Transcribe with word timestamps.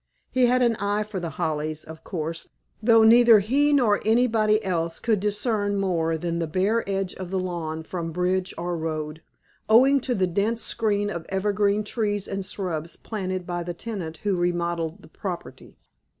He 0.31 0.47
had 0.47 0.63
an 0.63 0.77
eye 0.77 1.03
for 1.03 1.19
The 1.19 1.29
Hollies, 1.29 1.83
of 1.83 2.03
course, 2.03 2.49
though 2.81 3.03
neither 3.03 3.37
he 3.39 3.71
nor 3.71 4.01
anybody 4.03 4.63
else 4.65 4.97
could 4.97 5.19
discern 5.19 5.75
more 5.77 6.17
than 6.17 6.39
the 6.39 6.47
bare 6.47 6.83
edge 6.89 7.13
of 7.13 7.29
the 7.29 7.39
lawn 7.39 7.83
from 7.83 8.11
bridge 8.11 8.51
or 8.57 8.75
road, 8.75 9.21
owing 9.69 9.99
to 9.99 10.15
the 10.15 10.25
dense 10.25 10.63
screen 10.63 11.11
of 11.11 11.27
evergreen 11.29 11.83
trees 11.83 12.27
and 12.27 12.43
shrubs 12.43 12.95
planted 12.95 13.45
by 13.45 13.61
the 13.61 13.75
tenant 13.75 14.17
who 14.23 14.37
remodeled 14.37 15.03
the 15.03 15.07
property. 15.07 15.77